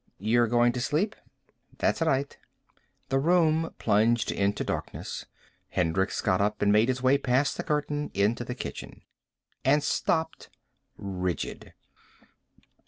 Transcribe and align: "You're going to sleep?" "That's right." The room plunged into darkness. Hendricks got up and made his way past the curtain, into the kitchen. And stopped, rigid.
"You're 0.17 0.47
going 0.47 0.71
to 0.71 0.81
sleep?" 0.81 1.15
"That's 1.77 2.01
right." 2.01 2.35
The 3.09 3.19
room 3.19 3.75
plunged 3.77 4.31
into 4.31 4.63
darkness. 4.63 5.27
Hendricks 5.69 6.21
got 6.21 6.41
up 6.41 6.63
and 6.63 6.71
made 6.71 6.87
his 6.87 7.03
way 7.03 7.19
past 7.19 7.55
the 7.55 7.61
curtain, 7.61 8.09
into 8.15 8.43
the 8.43 8.55
kitchen. 8.55 9.03
And 9.63 9.83
stopped, 9.83 10.49
rigid. 10.97 11.75